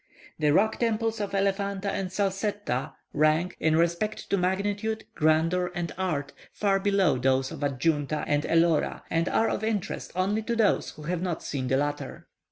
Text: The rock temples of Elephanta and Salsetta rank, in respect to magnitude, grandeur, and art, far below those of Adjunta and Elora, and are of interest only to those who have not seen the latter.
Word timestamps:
The 0.39 0.49
rock 0.51 0.79
temples 0.79 1.21
of 1.21 1.35
Elephanta 1.35 1.91
and 1.91 2.09
Salsetta 2.11 2.93
rank, 3.13 3.55
in 3.59 3.75
respect 3.75 4.31
to 4.31 4.35
magnitude, 4.35 5.03
grandeur, 5.13 5.71
and 5.75 5.91
art, 5.95 6.33
far 6.51 6.79
below 6.79 7.19
those 7.19 7.51
of 7.51 7.61
Adjunta 7.63 8.23
and 8.25 8.41
Elora, 8.45 9.03
and 9.11 9.29
are 9.29 9.47
of 9.47 9.63
interest 9.63 10.11
only 10.15 10.41
to 10.41 10.55
those 10.55 10.89
who 10.89 11.03
have 11.03 11.21
not 11.21 11.43
seen 11.43 11.67
the 11.67 11.77
latter. 11.77 12.25